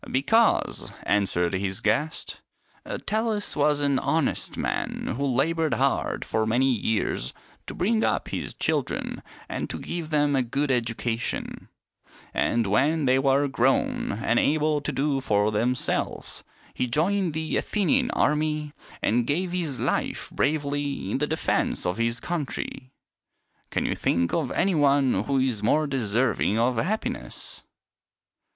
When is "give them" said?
9.77-10.35